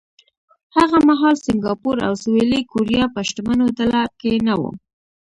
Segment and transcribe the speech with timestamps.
[0.75, 4.71] هغه مهال سینګاپور او سویلي کوریا په شتمنو ډله کې نه وو.